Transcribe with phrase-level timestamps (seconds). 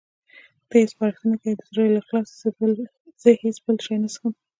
[0.67, 2.49] ته یې سپارښتنه کوې؟ د زړه له اخلاصه،
[3.21, 4.31] زه هېڅ بل شی نه څښم.